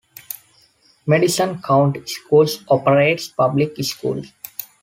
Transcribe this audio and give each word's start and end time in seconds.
Madison 1.05 1.61
County 1.61 2.03
Schools 2.07 2.63
operates 2.69 3.27
public 3.27 3.73
schools. 3.83 4.33